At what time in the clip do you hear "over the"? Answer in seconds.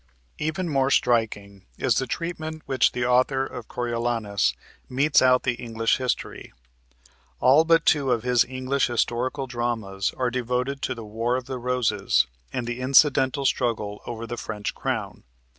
14.07-14.37